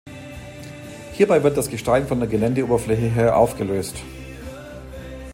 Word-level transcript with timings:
Hierbei 1.13 1.43
wird 1.43 1.57
das 1.57 1.69
Gestein 1.69 2.07
von 2.07 2.19
der 2.19 2.27
Geländeoberfläche 2.27 3.05
her 3.11 3.37
aufgelöst. 3.37 3.97